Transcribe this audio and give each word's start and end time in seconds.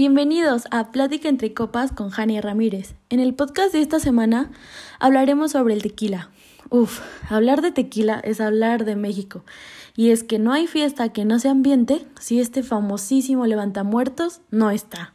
Bienvenidos 0.00 0.64
a 0.70 0.92
Plática 0.92 1.28
entre 1.28 1.52
Copas 1.52 1.92
con 1.92 2.08
Jania 2.08 2.40
Ramírez. 2.40 2.94
En 3.10 3.20
el 3.20 3.34
podcast 3.34 3.74
de 3.74 3.82
esta 3.82 4.00
semana 4.00 4.50
hablaremos 4.98 5.50
sobre 5.52 5.74
el 5.74 5.82
tequila. 5.82 6.30
Uf, 6.70 7.02
hablar 7.28 7.60
de 7.60 7.70
tequila 7.70 8.18
es 8.24 8.40
hablar 8.40 8.86
de 8.86 8.96
México. 8.96 9.44
Y 9.94 10.08
es 10.08 10.24
que 10.24 10.38
no 10.38 10.54
hay 10.54 10.66
fiesta 10.66 11.12
que 11.12 11.26
no 11.26 11.38
sea 11.38 11.50
ambiente 11.50 12.06
si 12.18 12.40
este 12.40 12.62
famosísimo 12.62 13.44
levantamuertos 13.44 14.40
no 14.50 14.70
está. 14.70 15.12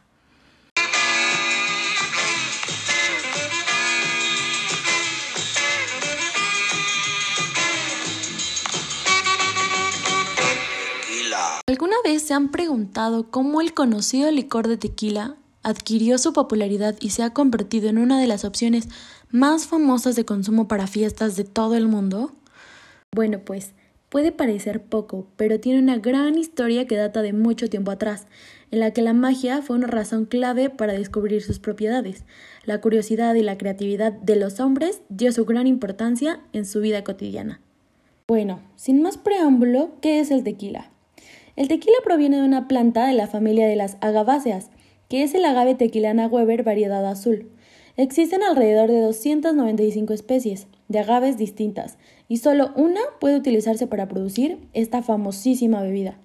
¿Alguna 11.68 11.96
vez 12.04 12.22
se 12.22 12.32
han 12.32 12.52
preguntado 12.52 13.28
cómo 13.28 13.60
el 13.60 13.74
conocido 13.74 14.30
licor 14.30 14.68
de 14.68 14.76
tequila 14.76 15.34
adquirió 15.64 16.16
su 16.16 16.32
popularidad 16.32 16.94
y 17.00 17.10
se 17.10 17.24
ha 17.24 17.30
convertido 17.30 17.88
en 17.88 17.98
una 17.98 18.20
de 18.20 18.28
las 18.28 18.44
opciones 18.44 18.88
más 19.32 19.66
famosas 19.66 20.14
de 20.14 20.24
consumo 20.24 20.68
para 20.68 20.86
fiestas 20.86 21.34
de 21.34 21.42
todo 21.42 21.74
el 21.74 21.88
mundo? 21.88 22.30
Bueno, 23.12 23.40
pues 23.40 23.72
puede 24.10 24.30
parecer 24.30 24.84
poco, 24.84 25.26
pero 25.36 25.58
tiene 25.58 25.80
una 25.80 25.98
gran 25.98 26.38
historia 26.38 26.86
que 26.86 26.94
data 26.94 27.20
de 27.20 27.32
mucho 27.32 27.68
tiempo 27.68 27.90
atrás, 27.90 28.28
en 28.70 28.78
la 28.78 28.92
que 28.92 29.02
la 29.02 29.12
magia 29.12 29.60
fue 29.60 29.74
una 29.74 29.88
razón 29.88 30.26
clave 30.26 30.70
para 30.70 30.92
descubrir 30.92 31.42
sus 31.42 31.58
propiedades. 31.58 32.24
La 32.64 32.80
curiosidad 32.80 33.34
y 33.34 33.42
la 33.42 33.58
creatividad 33.58 34.12
de 34.12 34.36
los 34.36 34.60
hombres 34.60 35.00
dio 35.08 35.32
su 35.32 35.44
gran 35.44 35.66
importancia 35.66 36.38
en 36.52 36.64
su 36.64 36.80
vida 36.80 37.02
cotidiana. 37.02 37.60
Bueno, 38.28 38.60
sin 38.76 39.02
más 39.02 39.18
preámbulo, 39.18 39.96
¿qué 40.00 40.20
es 40.20 40.30
el 40.30 40.44
tequila? 40.44 40.92
El 41.56 41.68
tequila 41.68 41.96
proviene 42.04 42.36
de 42.36 42.44
una 42.44 42.68
planta 42.68 43.06
de 43.06 43.14
la 43.14 43.26
familia 43.26 43.66
de 43.66 43.76
las 43.76 43.96
agaváceas, 44.02 44.68
que 45.08 45.22
es 45.22 45.34
el 45.34 45.44
agave 45.46 45.74
tequilana 45.74 46.26
Weber 46.26 46.62
variedad 46.62 47.04
azul. 47.06 47.50
Existen 47.96 48.42
alrededor 48.42 48.90
de 48.90 49.00
295 49.00 50.12
especies 50.12 50.66
de 50.88 50.98
agaves 50.98 51.38
distintas 51.38 51.96
y 52.28 52.36
solo 52.36 52.72
una 52.76 53.00
puede 53.20 53.36
utilizarse 53.36 53.86
para 53.86 54.06
producir 54.06 54.58
esta 54.74 55.02
famosísima 55.02 55.82
bebida. 55.82 56.18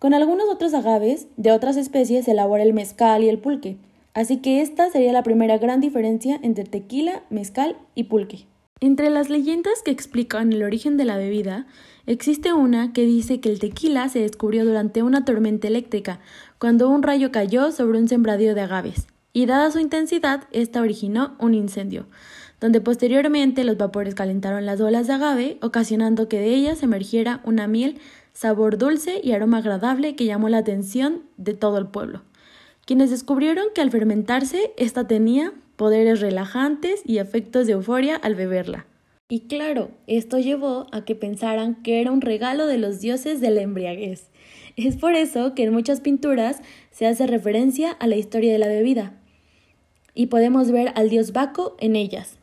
Con 0.00 0.14
algunos 0.14 0.48
otros 0.48 0.74
agaves 0.74 1.28
de 1.36 1.52
otras 1.52 1.76
especies 1.76 2.24
se 2.24 2.32
elabora 2.32 2.64
el 2.64 2.74
mezcal 2.74 3.22
y 3.22 3.28
el 3.28 3.38
pulque, 3.38 3.76
así 4.14 4.38
que 4.38 4.62
esta 4.62 4.90
sería 4.90 5.12
la 5.12 5.22
primera 5.22 5.58
gran 5.58 5.80
diferencia 5.80 6.40
entre 6.42 6.64
tequila, 6.64 7.22
mezcal 7.30 7.76
y 7.94 8.04
pulque. 8.04 8.46
Entre 8.80 9.10
las 9.10 9.30
leyendas 9.30 9.80
que 9.84 9.92
explican 9.92 10.52
el 10.52 10.64
origen 10.64 10.96
de 10.96 11.04
la 11.04 11.16
bebida, 11.16 11.66
existe 12.06 12.52
una 12.52 12.92
que 12.92 13.04
dice 13.04 13.40
que 13.40 13.50
el 13.50 13.58
tequila 13.58 14.08
se 14.08 14.20
descubrió 14.20 14.64
durante 14.64 15.02
una 15.02 15.24
tormenta 15.24 15.68
eléctrica, 15.68 16.20
cuando 16.58 16.88
un 16.88 17.02
rayo 17.02 17.32
cayó 17.32 17.72
sobre 17.72 17.98
un 17.98 18.08
sembradío 18.08 18.54
de 18.54 18.62
agaves, 18.62 19.06
y 19.32 19.46
dada 19.46 19.70
su 19.70 19.78
intensidad, 19.78 20.44
esta 20.52 20.80
originó 20.80 21.36
un 21.38 21.54
incendio, 21.54 22.06
donde 22.60 22.80
posteriormente 22.80 23.64
los 23.64 23.76
vapores 23.76 24.14
calentaron 24.14 24.66
las 24.66 24.80
bolas 24.80 25.06
de 25.06 25.14
agave, 25.14 25.58
ocasionando 25.62 26.28
que 26.28 26.38
de 26.38 26.54
ellas 26.54 26.82
emergiera 26.82 27.40
una 27.44 27.66
miel, 27.66 27.98
sabor 28.32 28.78
dulce 28.78 29.20
y 29.22 29.32
aroma 29.32 29.58
agradable 29.58 30.14
que 30.14 30.26
llamó 30.26 30.48
la 30.48 30.58
atención 30.58 31.22
de 31.36 31.54
todo 31.54 31.78
el 31.78 31.86
pueblo. 31.86 32.22
Quienes 32.84 33.10
descubrieron 33.10 33.66
que 33.74 33.80
al 33.80 33.90
fermentarse, 33.90 34.72
esta 34.76 35.06
tenía 35.06 35.52
poderes 35.76 36.20
relajantes 36.20 37.02
y 37.04 37.18
efectos 37.18 37.66
de 37.66 37.72
euforia 37.72 38.16
al 38.16 38.34
beberla. 38.34 38.86
Y 39.28 39.40
claro, 39.48 39.90
esto 40.06 40.38
llevó 40.38 40.86
a 40.92 41.04
que 41.04 41.14
pensaran 41.14 41.82
que 41.82 42.00
era 42.00 42.12
un 42.12 42.20
regalo 42.20 42.66
de 42.66 42.78
los 42.78 43.00
dioses 43.00 43.40
de 43.40 43.50
la 43.50 43.62
embriaguez. 43.62 44.28
Es 44.76 44.96
por 44.96 45.14
eso 45.14 45.54
que 45.54 45.64
en 45.64 45.72
muchas 45.72 46.00
pinturas 46.00 46.60
se 46.90 47.06
hace 47.06 47.26
referencia 47.26 47.90
a 47.92 48.06
la 48.06 48.16
historia 48.16 48.52
de 48.52 48.58
la 48.58 48.68
bebida. 48.68 49.14
Y 50.14 50.26
podemos 50.26 50.70
ver 50.70 50.92
al 50.94 51.08
dios 51.08 51.32
Baco 51.32 51.76
en 51.78 51.96
ellas. 51.96 52.38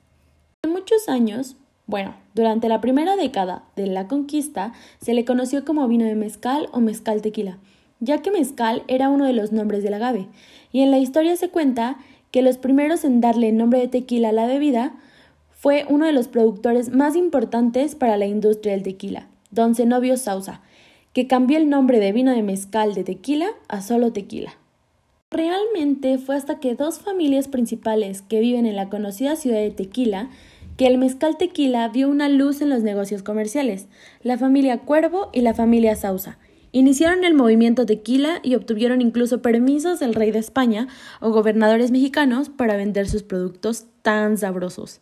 En 0.64 0.72
muchos 0.72 1.08
años, 1.10 1.56
bueno, 1.90 2.16
durante 2.36 2.70
la 2.70 2.82
primera 2.82 3.16
década 3.16 3.64
de 3.76 3.88
la 3.88 4.08
conquista 4.08 4.74
se 5.02 5.16
le 5.16 5.26
conoció 5.26 5.66
como 5.66 5.88
vino 5.88 6.06
de 6.06 6.16
mezcal 6.16 6.70
o 6.72 6.80
mezcal 6.82 7.24
tequila, 7.24 7.58
ya 8.00 8.22
que 8.22 8.30
mezcal 8.30 8.84
era 8.88 9.10
uno 9.10 9.26
de 9.26 9.34
los 9.34 9.52
nombres 9.52 9.84
del 9.84 9.96
agave, 9.96 10.28
y 10.72 10.82
en 10.82 10.92
la 10.92 11.00
historia 11.00 11.36
se 11.36 11.50
cuenta 11.50 11.98
que 12.30 12.44
los 12.44 12.60
primeros 12.60 13.04
en 13.06 13.22
darle 13.22 13.50
el 13.50 13.58
nombre 13.58 13.80
de 13.80 13.88
tequila 13.88 14.30
a 14.30 14.34
la 14.34 14.46
bebida 14.46 14.94
fue 15.60 15.86
uno 15.90 16.06
de 16.06 16.14
los 16.14 16.30
productores 16.30 16.90
más 16.90 17.18
importantes 17.18 17.94
para 17.94 18.16
la 18.16 18.26
industria 18.26 18.72
del 18.72 18.84
tequila, 18.84 19.28
don 19.52 19.76
Zenobio 19.76 20.16
Sausa, 20.16 20.62
que 21.12 21.28
cambió 21.28 21.58
el 21.58 21.70
nombre 21.70 22.00
de 22.00 22.14
vino 22.14 22.32
de 22.32 22.44
mezcal 22.44 22.94
de 22.94 23.04
tequila 23.04 23.50
a 23.68 23.82
solo 23.82 24.14
tequila. 24.14 24.54
Realmente 25.30 26.18
fue 26.18 26.38
hasta 26.38 26.62
que 26.62 26.76
dos 26.76 27.00
familias 27.00 27.50
principales 27.50 28.22
que 28.22 28.40
viven 28.40 28.66
en 28.66 28.78
la 28.78 28.88
conocida 28.88 29.36
ciudad 29.36 29.60
de 29.60 29.70
Tequila 29.70 30.30
que 30.78 30.88
el 30.88 30.98
mezcal 30.98 31.36
tequila 31.36 31.90
vio 31.90 32.08
una 32.08 32.30
luz 32.30 32.62
en 32.62 32.70
los 32.70 32.82
negocios 32.82 33.22
comerciales, 33.22 33.88
la 34.24 34.38
familia 34.38 34.78
Cuervo 34.78 35.30
y 35.34 35.42
la 35.42 35.54
familia 35.54 35.98
Sausa, 35.98 36.40
Iniciaron 36.72 37.24
el 37.24 37.34
movimiento 37.34 37.88
tequila 37.88 38.42
y 38.44 38.54
obtuvieron 38.54 39.02
incluso 39.02 39.42
permisos 39.42 40.00
del 40.00 40.14
rey 40.14 40.30
de 40.30 40.38
España 40.38 40.88
o 41.20 41.32
gobernadores 41.32 41.90
mexicanos 41.90 42.50
para 42.50 42.78
vender 42.78 43.10
sus 43.10 43.24
productos 43.24 43.86
tan 44.04 44.38
sabrosos. 44.38 45.02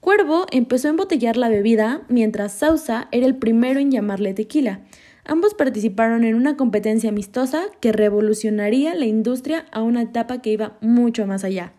Cuervo 0.00 0.46
empezó 0.50 0.88
a 0.88 0.92
embotellar 0.92 1.36
la 1.36 1.50
bebida 1.50 2.02
mientras 2.08 2.52
Sausa 2.52 3.08
era 3.12 3.26
el 3.26 3.36
primero 3.36 3.80
en 3.80 3.90
llamarle 3.90 4.32
tequila. 4.32 4.80
Ambos 5.26 5.52
participaron 5.52 6.24
en 6.24 6.34
una 6.34 6.56
competencia 6.56 7.10
amistosa 7.10 7.64
que 7.80 7.92
revolucionaría 7.92 8.94
la 8.94 9.04
industria 9.04 9.66
a 9.72 9.82
una 9.82 10.00
etapa 10.02 10.40
que 10.40 10.52
iba 10.52 10.78
mucho 10.80 11.26
más 11.26 11.44
allá. 11.44 11.74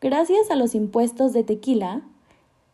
Gracias 0.00 0.50
a 0.50 0.56
los 0.56 0.74
impuestos 0.74 1.32
de 1.32 1.44
tequila, 1.44 2.02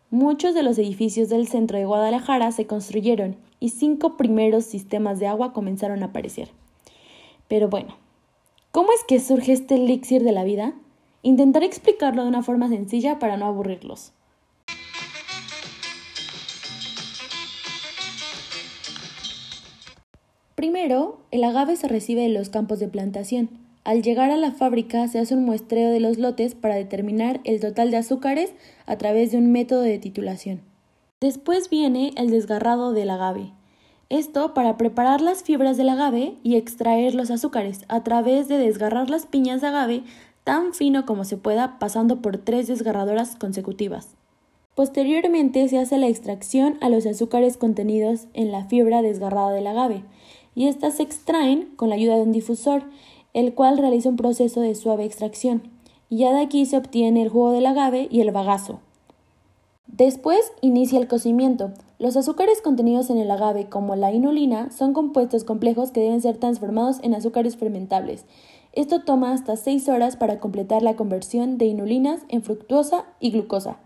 muchos 0.09 0.55
de 0.55 0.63
los 0.63 0.79
edificios 0.79 1.29
del 1.29 1.47
centro 1.47 1.77
de 1.77 1.85
Guadalajara 1.85 2.51
se 2.51 2.67
construyeron 2.67 3.37
y 3.61 3.69
cinco 3.69 4.17
primeros 4.17 4.65
sistemas 4.65 5.21
de 5.21 5.27
agua 5.27 5.53
comenzaron 5.53 6.03
a 6.03 6.07
aparecer. 6.07 6.49
Pero 7.49 7.69
bueno, 7.69 7.97
¿cómo 8.73 8.93
es 8.93 9.05
que 9.07 9.21
surge 9.21 9.53
este 9.53 9.75
elixir 9.75 10.25
de 10.25 10.33
la 10.33 10.45
vida? 10.45 10.73
Intentaré 11.21 11.67
explicarlo 11.67 12.23
de 12.23 12.31
una 12.31 12.43
forma 12.43 12.71
sencilla 12.71 13.19
para 13.19 13.37
no 13.37 13.45
aburrirlos. 13.45 14.15
Primero, 20.59 21.21
el 21.31 21.45
agave 21.45 21.77
se 21.77 21.87
recibe 21.87 22.23
de 22.23 22.31
los 22.31 22.49
campos 22.49 22.81
de 22.81 22.89
plantación. 22.89 23.49
Al 23.85 24.03
llegar 24.03 24.33
a 24.33 24.37
la 24.37 24.51
fábrica 24.51 25.07
se 25.07 25.21
hace 25.21 25.37
un 25.37 25.45
muestreo 25.45 25.93
de 25.93 26.01
los 26.01 26.19
lotes 26.19 26.57
para 26.57 26.75
determinar 26.75 27.39
el 27.45 27.61
total 27.61 27.93
de 27.93 27.99
azúcares 27.99 28.53
a 28.85 28.99
través 28.99 29.31
de 29.31 29.39
un 29.39 29.53
método 29.53 29.83
de 29.83 30.01
titulación. 30.01 30.61
Después 31.21 31.71
viene 31.71 32.11
el 32.17 32.31
desgarrado 32.31 32.93
del 32.93 33.11
agave. 33.11 33.53
Esto 34.09 34.53
para 34.53 34.77
preparar 34.77 35.21
las 35.21 35.45
fibras 35.45 35.77
del 35.77 35.91
agave 35.91 36.35
y 36.43 36.57
extraer 36.57 37.15
los 37.15 37.31
azúcares 37.31 37.85
a 37.87 38.03
través 38.03 38.49
de 38.49 38.59
desgarrar 38.59 39.11
las 39.11 39.27
piñas 39.27 39.61
de 39.61 39.69
agave 39.69 40.03
tan 40.43 40.75
fino 40.75 41.07
como 41.07 41.23
se 41.23 41.37
pueda 41.37 41.79
pasando 41.79 42.21
por 42.21 42.37
tres 42.37 42.67
desgarradoras 42.67 43.37
consecutivas. 43.37 44.18
Posteriormente 44.79 45.69
se 45.69 45.77
hace 45.77 45.99
la 45.99 46.07
extracción 46.07 46.79
a 46.81 46.89
los 46.89 47.05
azúcares 47.05 47.57
contenidos 47.57 48.29
en 48.33 48.53
la 48.53 48.67
fibra 48.67 49.03
desgarrada 49.03 49.51
del 49.51 49.67
agave 49.67 50.05
y 50.55 50.69
estas 50.69 50.99
se 50.99 51.03
extraen 51.03 51.73
con 51.75 51.89
la 51.89 51.97
ayuda 51.97 52.15
de 52.15 52.23
un 52.23 52.31
difusor, 52.31 52.85
el 53.35 53.55
cual 53.55 53.79
realiza 53.79 54.09
un 54.09 54.15
proceso 54.15 54.61
de 54.61 54.77
suave 54.77 55.05
extracción 55.05 55.63
y 56.09 56.19
ya 56.19 56.33
de 56.33 56.43
aquí 56.43 56.65
se 56.65 56.77
obtiene 56.77 57.23
el 57.23 57.29
jugo 57.29 57.51
del 57.51 57.67
agave 57.67 58.07
y 58.09 58.21
el 58.21 58.31
bagazo. 58.31 58.79
Después 59.89 60.53
inicia 60.61 61.01
el 61.01 61.09
cocimiento. 61.09 61.73
Los 61.99 62.17
azúcares 62.17 62.63
contenidos 62.63 63.11
en 63.11 63.19
el 63.19 63.33
agave, 63.33 63.69
como 63.69 63.97
la 63.97 64.13
inulina, 64.13 64.71
son 64.71 64.93
compuestos 64.93 65.43
complejos 65.43 65.91
que 65.91 66.03
deben 66.03 66.23
ser 66.23 66.37
transformados 66.37 67.01
en 67.03 67.15
azúcares 67.15 67.57
fermentables. 67.57 68.27
Esto 68.73 69.03
toma 69.03 69.33
hasta 69.33 69.57
6 69.57 69.89
horas 69.89 70.15
para 70.15 70.39
completar 70.39 70.83
la 70.83 70.95
conversión 70.95 71.59
de 71.59 71.65
inulinas 71.65 72.21
en 72.29 72.45
fructuosa 72.45 73.07
y 73.19 73.33
glucosa. 73.33 73.81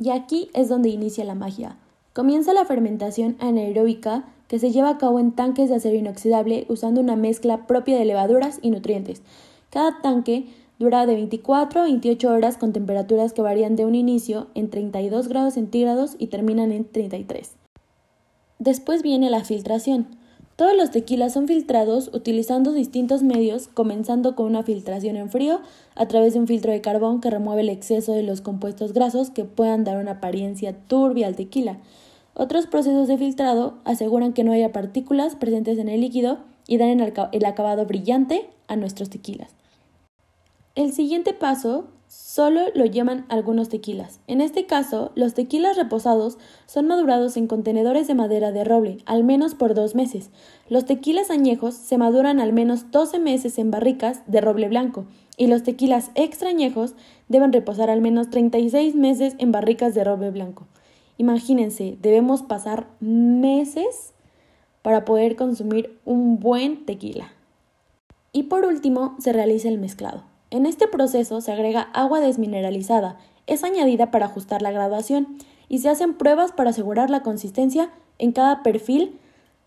Y 0.00 0.10
aquí 0.10 0.50
es 0.54 0.68
donde 0.68 0.88
inicia 0.88 1.24
la 1.24 1.36
magia. 1.36 1.76
Comienza 2.12 2.52
la 2.52 2.64
fermentación 2.64 3.36
anaeróbica 3.38 4.24
que 4.48 4.58
se 4.58 4.72
lleva 4.72 4.88
a 4.88 4.98
cabo 4.98 5.20
en 5.20 5.30
tanques 5.30 5.68
de 5.68 5.76
acero 5.76 5.94
inoxidable 5.94 6.66
usando 6.68 7.00
una 7.00 7.14
mezcla 7.14 7.68
propia 7.68 7.96
de 7.96 8.04
levaduras 8.04 8.58
y 8.62 8.70
nutrientes. 8.70 9.22
Cada 9.70 10.00
tanque 10.00 10.46
Dura 10.80 11.04
de 11.04 11.14
24 11.14 11.82
a 11.82 11.84
28 11.84 12.30
horas 12.30 12.56
con 12.56 12.72
temperaturas 12.72 13.34
que 13.34 13.42
varían 13.42 13.76
de 13.76 13.84
un 13.84 13.94
inicio 13.94 14.46
en 14.54 14.70
32 14.70 15.28
grados 15.28 15.52
centígrados 15.52 16.16
y 16.18 16.28
terminan 16.28 16.72
en 16.72 16.86
33. 16.86 17.52
Después 18.58 19.02
viene 19.02 19.28
la 19.28 19.44
filtración. 19.44 20.06
Todos 20.60 20.76
los 20.76 20.90
tequilas 20.90 21.32
son 21.32 21.48
filtrados 21.48 22.10
utilizando 22.12 22.74
distintos 22.74 23.22
medios, 23.22 23.66
comenzando 23.66 24.36
con 24.36 24.44
una 24.44 24.62
filtración 24.62 25.16
en 25.16 25.30
frío 25.30 25.62
a 25.94 26.06
través 26.06 26.34
de 26.34 26.40
un 26.40 26.46
filtro 26.46 26.70
de 26.70 26.82
carbón 26.82 27.22
que 27.22 27.30
remueve 27.30 27.62
el 27.62 27.70
exceso 27.70 28.12
de 28.12 28.22
los 28.22 28.42
compuestos 28.42 28.92
grasos 28.92 29.30
que 29.30 29.46
puedan 29.46 29.84
dar 29.84 29.96
una 29.96 30.10
apariencia 30.10 30.76
turbia 30.86 31.28
al 31.28 31.34
tequila. 31.34 31.78
Otros 32.34 32.66
procesos 32.66 33.08
de 33.08 33.16
filtrado 33.16 33.78
aseguran 33.86 34.34
que 34.34 34.44
no 34.44 34.52
haya 34.52 34.70
partículas 34.70 35.34
presentes 35.34 35.78
en 35.78 35.88
el 35.88 36.02
líquido 36.02 36.40
y 36.66 36.76
dan 36.76 37.00
el 37.00 37.44
acabado 37.46 37.86
brillante 37.86 38.50
a 38.68 38.76
nuestros 38.76 39.08
tequilas. 39.08 39.54
El 40.74 40.92
siguiente 40.92 41.32
paso 41.32 41.86
solo 42.10 42.62
lo 42.74 42.86
llevan 42.86 43.24
algunos 43.28 43.68
tequilas. 43.68 44.18
En 44.26 44.40
este 44.40 44.66
caso, 44.66 45.12
los 45.14 45.32
tequilas 45.32 45.76
reposados 45.76 46.38
son 46.66 46.88
madurados 46.88 47.36
en 47.36 47.46
contenedores 47.46 48.08
de 48.08 48.14
madera 48.14 48.50
de 48.50 48.64
roble, 48.64 48.98
al 49.06 49.22
menos 49.22 49.54
por 49.54 49.74
dos 49.74 49.94
meses. 49.94 50.30
Los 50.68 50.86
tequilas 50.86 51.30
añejos 51.30 51.76
se 51.76 51.98
maduran 51.98 52.40
al 52.40 52.52
menos 52.52 52.90
12 52.90 53.20
meses 53.20 53.58
en 53.58 53.70
barricas 53.70 54.22
de 54.26 54.40
roble 54.40 54.68
blanco, 54.68 55.04
y 55.36 55.46
los 55.46 55.62
tequilas 55.62 56.10
extrañejos 56.16 56.94
deben 57.28 57.52
reposar 57.52 57.90
al 57.90 58.00
menos 58.00 58.28
36 58.28 58.96
meses 58.96 59.36
en 59.38 59.52
barricas 59.52 59.94
de 59.94 60.02
roble 60.02 60.32
blanco. 60.32 60.66
Imagínense, 61.16 61.96
debemos 62.02 62.42
pasar 62.42 62.88
meses 62.98 64.14
para 64.82 65.04
poder 65.04 65.36
consumir 65.36 65.96
un 66.04 66.40
buen 66.40 66.86
tequila. 66.86 67.32
Y 68.32 68.44
por 68.44 68.64
último, 68.64 69.14
se 69.20 69.32
realiza 69.32 69.68
el 69.68 69.78
mezclado. 69.78 70.29
En 70.50 70.66
este 70.66 70.88
proceso 70.88 71.40
se 71.40 71.52
agrega 71.52 71.82
agua 71.92 72.20
desmineralizada, 72.20 73.16
es 73.46 73.62
añadida 73.62 74.10
para 74.10 74.26
ajustar 74.26 74.62
la 74.62 74.72
graduación 74.72 75.38
y 75.68 75.78
se 75.78 75.88
hacen 75.88 76.14
pruebas 76.14 76.50
para 76.50 76.70
asegurar 76.70 77.08
la 77.08 77.22
consistencia 77.22 77.90
en 78.18 78.32
cada 78.32 78.64
perfil 78.64 79.20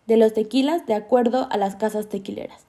de 0.08 0.18
los 0.18 0.34
tequilas 0.34 0.86
de 0.86 0.94
acuerdo 0.94 1.48
a 1.52 1.58
las 1.58 1.78
casas 1.78 2.10
tequileras. 2.10 2.66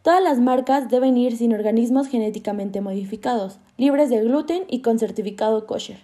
Todas 0.00 0.22
las 0.22 0.40
marcas 0.40 0.88
deben 0.88 1.18
ir 1.18 1.36
sin 1.36 1.52
organismos 1.52 2.08
genéticamente 2.08 2.80
modificados, 2.80 3.58
libres 3.76 4.08
de 4.08 4.22
gluten 4.22 4.64
y 4.68 4.80
con 4.80 4.98
certificado 4.98 5.66
kosher. 5.66 5.98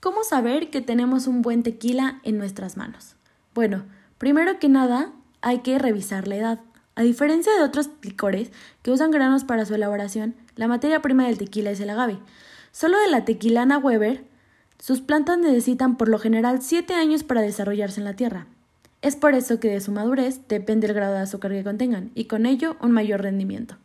¿Cómo 0.00 0.24
saber 0.24 0.68
que 0.68 0.82
tenemos 0.82 1.26
un 1.26 1.40
buen 1.40 1.62
tequila 1.62 2.20
en 2.22 2.36
nuestras 2.36 2.76
manos? 2.76 3.16
Bueno, 3.54 3.84
primero 4.18 4.58
que 4.58 4.68
nada 4.68 5.12
hay 5.42 5.58
que 5.60 5.78
revisar 5.78 6.28
la 6.28 6.36
edad. 6.36 6.60
A 6.94 7.02
diferencia 7.02 7.52
de 7.54 7.62
otros 7.62 7.90
licores 8.02 8.50
que 8.82 8.90
usan 8.90 9.10
granos 9.10 9.44
para 9.44 9.64
su 9.66 9.74
elaboración, 9.74 10.34
la 10.54 10.68
materia 10.68 11.02
prima 11.02 11.26
del 11.26 11.38
tequila 11.38 11.70
es 11.70 11.80
el 11.80 11.90
agave. 11.90 12.18
Solo 12.72 12.98
de 12.98 13.10
la 13.10 13.24
tequilana 13.24 13.78
Weber, 13.78 14.24
sus 14.78 15.00
plantas 15.00 15.38
necesitan 15.38 15.96
por 15.96 16.08
lo 16.08 16.18
general 16.18 16.62
7 16.62 16.94
años 16.94 17.22
para 17.22 17.42
desarrollarse 17.42 18.00
en 18.00 18.04
la 18.04 18.14
tierra. 18.14 18.46
Es 19.02 19.16
por 19.16 19.34
eso 19.34 19.60
que 19.60 19.68
de 19.68 19.80
su 19.80 19.92
madurez 19.92 20.40
depende 20.48 20.86
el 20.86 20.94
grado 20.94 21.14
de 21.14 21.20
azúcar 21.20 21.52
que 21.52 21.64
contengan 21.64 22.10
y 22.14 22.24
con 22.24 22.46
ello 22.46 22.76
un 22.80 22.92
mayor 22.92 23.22
rendimiento. 23.22 23.76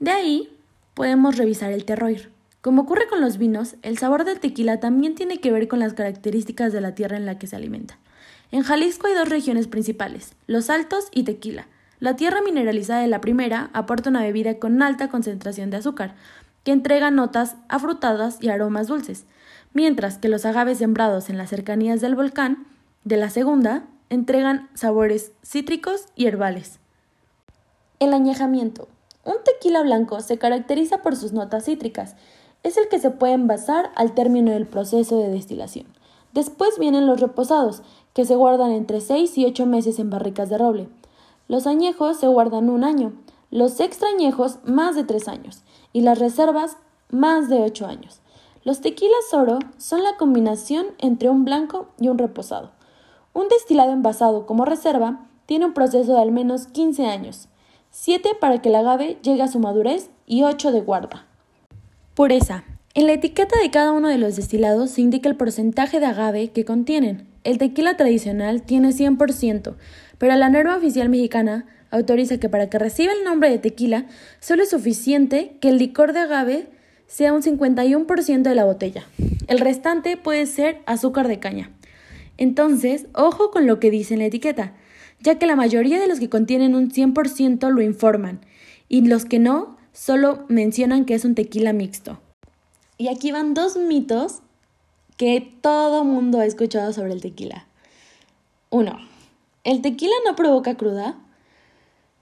De 0.00 0.10
ahí 0.10 0.56
podemos 0.94 1.36
revisar 1.36 1.72
el 1.72 1.84
terroir, 1.84 2.30
como 2.62 2.82
ocurre 2.82 3.08
con 3.08 3.20
los 3.20 3.38
vinos, 3.38 3.74
el 3.82 3.98
sabor 3.98 4.24
del 4.24 4.38
tequila 4.38 4.78
también 4.78 5.16
tiene 5.16 5.40
que 5.40 5.50
ver 5.50 5.66
con 5.66 5.80
las 5.80 5.94
características 5.94 6.72
de 6.72 6.80
la 6.80 6.94
tierra 6.94 7.16
en 7.16 7.26
la 7.26 7.36
que 7.36 7.48
se 7.48 7.56
alimenta. 7.56 7.98
En 8.52 8.64
Jalisco 8.64 9.06
hay 9.06 9.14
dos 9.14 9.30
regiones 9.30 9.66
principales, 9.66 10.34
los 10.46 10.68
Altos 10.68 11.06
y 11.10 11.22
Tequila. 11.22 11.68
La 12.00 12.16
tierra 12.16 12.42
mineralizada 12.42 13.00
de 13.00 13.08
la 13.08 13.22
primera 13.22 13.70
aporta 13.72 14.10
una 14.10 14.20
bebida 14.20 14.58
con 14.58 14.82
alta 14.82 15.08
concentración 15.08 15.70
de 15.70 15.78
azúcar, 15.78 16.14
que 16.62 16.72
entrega 16.72 17.10
notas 17.10 17.56
afrutadas 17.70 18.36
y 18.42 18.50
aromas 18.50 18.88
dulces, 18.88 19.24
mientras 19.72 20.18
que 20.18 20.28
los 20.28 20.44
agaves 20.44 20.76
sembrados 20.76 21.30
en 21.30 21.38
las 21.38 21.48
cercanías 21.48 22.02
del 22.02 22.14
volcán 22.14 22.66
de 23.04 23.16
la 23.16 23.30
segunda 23.30 23.84
entregan 24.10 24.68
sabores 24.74 25.32
cítricos 25.42 26.04
y 26.14 26.26
herbales. 26.26 26.78
El 28.00 28.12
añejamiento. 28.12 28.86
Un 29.24 29.36
tequila 29.46 29.80
blanco 29.80 30.20
se 30.20 30.36
caracteriza 30.36 30.98
por 30.98 31.16
sus 31.16 31.32
notas 31.32 31.64
cítricas 31.64 32.16
es 32.64 32.76
el 32.76 32.88
que 32.88 32.98
se 32.98 33.10
puede 33.10 33.32
envasar 33.32 33.90
al 33.94 34.12
término 34.12 34.52
del 34.52 34.66
proceso 34.66 35.18
de 35.18 35.30
destilación. 35.30 35.86
Después 36.32 36.78
vienen 36.78 37.06
los 37.06 37.20
reposados, 37.20 37.82
que 38.14 38.24
se 38.24 38.36
guardan 38.36 38.72
entre 38.72 39.00
6 39.00 39.36
y 39.38 39.46
8 39.46 39.66
meses 39.66 39.98
en 39.98 40.10
barricas 40.10 40.48
de 40.48 40.58
roble. 40.58 40.88
Los 41.48 41.66
añejos 41.66 42.18
se 42.18 42.28
guardan 42.28 42.70
un 42.70 42.84
año, 42.84 43.12
los 43.50 43.80
extrañejos 43.80 44.58
más 44.64 44.96
de 44.96 45.04
3 45.04 45.28
años 45.28 45.62
y 45.92 46.02
las 46.02 46.18
reservas 46.18 46.76
más 47.10 47.48
de 47.48 47.62
8 47.62 47.86
años. 47.86 48.20
Los 48.64 48.80
tequilas 48.80 49.32
oro 49.32 49.58
son 49.76 50.02
la 50.02 50.16
combinación 50.16 50.86
entre 50.98 51.28
un 51.28 51.44
blanco 51.44 51.88
y 51.98 52.08
un 52.08 52.18
reposado. 52.18 52.70
Un 53.32 53.48
destilado 53.48 53.92
envasado 53.92 54.46
como 54.46 54.64
reserva 54.64 55.26
tiene 55.46 55.66
un 55.66 55.74
proceso 55.74 56.14
de 56.14 56.22
al 56.22 56.32
menos 56.32 56.66
15 56.66 57.06
años, 57.06 57.48
7 57.90 58.30
para 58.40 58.62
que 58.62 58.68
el 58.68 58.76
agave 58.76 59.18
llegue 59.22 59.42
a 59.42 59.48
su 59.48 59.58
madurez 59.58 60.10
y 60.26 60.44
8 60.44 60.72
de 60.72 60.80
guarda. 60.80 61.26
Pureza. 62.14 62.64
En 62.94 63.06
la 63.06 63.14
etiqueta 63.14 63.58
de 63.58 63.70
cada 63.70 63.92
uno 63.92 64.08
de 64.08 64.18
los 64.18 64.36
destilados 64.36 64.90
se 64.90 65.00
indica 65.00 65.28
el 65.28 65.36
porcentaje 65.36 65.98
de 65.98 66.06
agave 66.06 66.52
que 66.52 66.64
contienen. 66.64 67.31
El 67.44 67.58
tequila 67.58 67.96
tradicional 67.96 68.62
tiene 68.62 68.90
100%, 68.90 69.74
pero 70.18 70.36
la 70.36 70.48
norma 70.48 70.76
oficial 70.76 71.08
mexicana 71.08 71.66
autoriza 71.90 72.38
que 72.38 72.48
para 72.48 72.70
que 72.70 72.78
reciba 72.78 73.12
el 73.12 73.24
nombre 73.24 73.50
de 73.50 73.58
tequila 73.58 74.06
solo 74.40 74.62
es 74.62 74.70
suficiente 74.70 75.56
que 75.60 75.68
el 75.68 75.78
licor 75.78 76.12
de 76.12 76.20
agave 76.20 76.68
sea 77.06 77.32
un 77.32 77.42
51% 77.42 78.42
de 78.42 78.54
la 78.54 78.64
botella. 78.64 79.04
El 79.48 79.58
restante 79.58 80.16
puede 80.16 80.46
ser 80.46 80.80
azúcar 80.86 81.28
de 81.28 81.40
caña. 81.40 81.70
Entonces, 82.38 83.06
ojo 83.12 83.50
con 83.50 83.66
lo 83.66 83.78
que 83.80 83.90
dice 83.90 84.14
en 84.14 84.20
la 84.20 84.26
etiqueta, 84.26 84.72
ya 85.20 85.38
que 85.38 85.46
la 85.46 85.56
mayoría 85.56 86.00
de 86.00 86.08
los 86.08 86.18
que 86.18 86.30
contienen 86.30 86.74
un 86.74 86.90
100% 86.90 87.68
lo 87.70 87.82
informan, 87.82 88.40
y 88.88 89.02
los 89.06 89.24
que 89.24 89.38
no 89.38 89.76
solo 89.92 90.44
mencionan 90.48 91.04
que 91.04 91.14
es 91.14 91.24
un 91.24 91.34
tequila 91.34 91.72
mixto. 91.72 92.20
Y 92.98 93.08
aquí 93.08 93.32
van 93.32 93.52
dos 93.52 93.76
mitos 93.76 94.40
que 95.22 95.52
todo 95.60 96.02
mundo 96.02 96.40
ha 96.40 96.46
escuchado 96.46 96.92
sobre 96.92 97.12
el 97.12 97.20
tequila. 97.20 97.68
Uno, 98.70 98.98
¿el 99.62 99.80
tequila 99.80 100.16
no 100.26 100.34
provoca 100.34 100.74
cruda? 100.74 101.16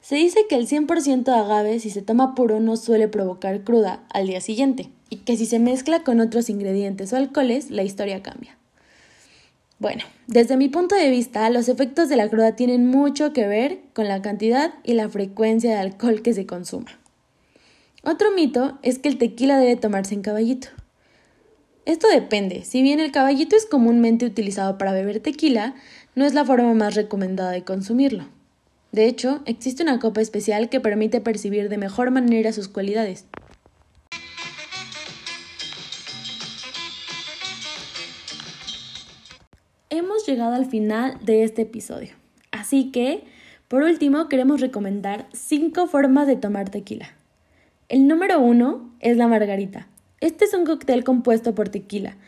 Se 0.02 0.16
dice 0.16 0.40
que 0.50 0.56
el 0.56 0.68
100% 0.68 1.24
de 1.24 1.32
agave 1.32 1.80
si 1.80 1.88
se 1.88 2.02
toma 2.02 2.34
puro 2.34 2.60
no 2.60 2.76
suele 2.76 3.08
provocar 3.08 3.64
cruda 3.64 4.04
al 4.12 4.26
día 4.26 4.42
siguiente 4.42 4.90
y 5.08 5.16
que 5.16 5.38
si 5.38 5.46
se 5.46 5.58
mezcla 5.58 6.04
con 6.04 6.20
otros 6.20 6.50
ingredientes 6.50 7.14
o 7.14 7.16
alcoholes 7.16 7.70
la 7.70 7.84
historia 7.84 8.22
cambia. 8.22 8.58
Bueno, 9.78 10.04
desde 10.26 10.58
mi 10.58 10.68
punto 10.68 10.94
de 10.94 11.08
vista, 11.08 11.48
los 11.48 11.70
efectos 11.70 12.10
de 12.10 12.16
la 12.16 12.28
cruda 12.28 12.54
tienen 12.54 12.86
mucho 12.86 13.32
que 13.32 13.46
ver 13.46 13.80
con 13.94 14.08
la 14.08 14.20
cantidad 14.20 14.74
y 14.84 14.92
la 14.92 15.08
frecuencia 15.08 15.70
de 15.70 15.78
alcohol 15.78 16.20
que 16.20 16.34
se 16.34 16.44
consuma. 16.44 17.00
Otro 18.02 18.30
mito 18.32 18.78
es 18.82 18.98
que 18.98 19.08
el 19.08 19.16
tequila 19.16 19.56
debe 19.56 19.76
tomarse 19.76 20.12
en 20.12 20.20
caballito. 20.20 20.68
Esto 21.90 22.06
depende, 22.06 22.62
si 22.62 22.82
bien 22.82 23.00
el 23.00 23.10
caballito 23.10 23.56
es 23.56 23.66
comúnmente 23.66 24.24
utilizado 24.24 24.78
para 24.78 24.92
beber 24.92 25.18
tequila, 25.18 25.74
no 26.14 26.24
es 26.24 26.34
la 26.34 26.44
forma 26.44 26.72
más 26.72 26.94
recomendada 26.94 27.50
de 27.50 27.64
consumirlo. 27.64 28.28
De 28.92 29.06
hecho, 29.06 29.42
existe 29.44 29.82
una 29.82 29.98
copa 29.98 30.20
especial 30.20 30.68
que 30.68 30.78
permite 30.78 31.20
percibir 31.20 31.68
de 31.68 31.78
mejor 31.78 32.12
manera 32.12 32.52
sus 32.52 32.68
cualidades. 32.68 33.26
Hemos 39.88 40.24
llegado 40.28 40.54
al 40.54 40.66
final 40.66 41.18
de 41.24 41.42
este 41.42 41.62
episodio, 41.62 42.12
así 42.52 42.92
que, 42.92 43.24
por 43.66 43.82
último, 43.82 44.28
queremos 44.28 44.60
recomendar 44.60 45.26
5 45.32 45.88
formas 45.88 46.28
de 46.28 46.36
tomar 46.36 46.70
tequila. 46.70 47.16
El 47.88 48.06
número 48.06 48.38
uno 48.38 48.94
es 49.00 49.16
la 49.16 49.26
margarita. 49.26 49.89
Este 50.20 50.44
es 50.44 50.52
un 50.52 50.66
cóctel 50.66 51.02
compuesto 51.02 51.54
por 51.54 51.70
tequila, 51.70 52.18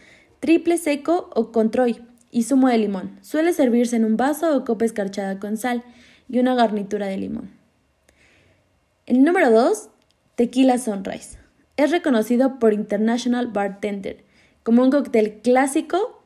triple 0.41 0.79
seco 0.79 1.29
o 1.35 1.53
controy 1.53 2.03
y 2.31 2.45
zumo 2.45 2.69
de 2.69 2.79
limón. 2.79 3.19
Suele 3.21 3.53
servirse 3.53 3.97
en 3.97 4.07
un 4.07 4.17
vaso 4.17 4.57
o 4.57 4.65
copa 4.65 4.87
escarchada 4.87 5.39
con 5.39 5.59
sal 5.59 5.85
y 6.27 6.39
una 6.39 6.55
garnitura 6.55 7.07
de 7.07 7.19
limón. 7.19 7.51
El 9.05 9.23
número 9.23 9.51
2, 9.51 9.91
tequila 10.37 10.79
sunrise. 10.79 11.39
Es 11.77 11.91
reconocido 11.91 12.59
por 12.59 12.73
International 12.73 13.49
Bartender 13.49 14.25
como 14.63 14.83
un 14.83 14.91
cóctel 14.91 15.41
clásico 15.43 16.23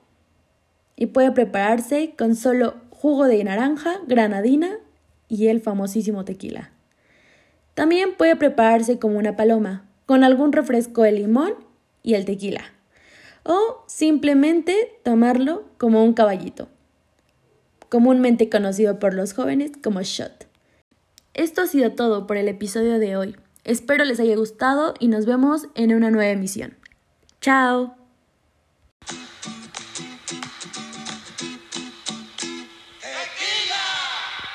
y 0.94 1.06
puede 1.06 1.32
prepararse 1.32 2.14
con 2.16 2.37
solo 2.37 2.76
jugo 2.90 3.25
de 3.26 3.42
naranja, 3.42 3.99
granadina 4.06 4.78
y 5.28 5.49
el 5.49 5.61
famosísimo 5.61 6.25
tequila. 6.25 6.70
También 7.75 8.14
puede 8.16 8.37
prepararse 8.37 9.00
como 9.00 9.18
una 9.18 9.35
paloma, 9.35 9.85
con 10.06 10.25
algún 10.25 10.52
refresco 10.52 11.02
de 11.02 11.12
limón 11.12 11.54
y 12.02 12.14
el 12.14 12.25
tequila. 12.25 12.72
O 13.42 13.84
simplemente 13.86 14.98
tomarlo 15.04 15.64
como 15.78 16.02
un 16.02 16.14
caballito, 16.14 16.68
comúnmente 17.88 18.48
conocido 18.48 18.98
por 18.98 19.14
los 19.14 19.34
jóvenes 19.34 19.72
como 19.82 20.02
shot. 20.02 20.46
Esto 21.34 21.62
ha 21.62 21.66
sido 21.66 21.92
todo 21.92 22.26
por 22.26 22.38
el 22.38 22.48
episodio 22.48 22.98
de 22.98 23.16
hoy. 23.16 23.36
Espero 23.64 24.04
les 24.04 24.20
haya 24.20 24.36
gustado 24.36 24.94
y 24.98 25.08
nos 25.08 25.26
vemos 25.26 25.68
en 25.75 25.94
una 25.94 26.10
nueva 26.10 26.30
emisión. 26.30 26.76
¡Chao! 27.40 27.96